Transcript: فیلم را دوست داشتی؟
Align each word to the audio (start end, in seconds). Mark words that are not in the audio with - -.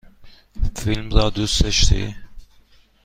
فیلم 0.75 1.09
را 1.09 1.29
دوست 1.29 1.63
داشتی؟ 1.63 2.15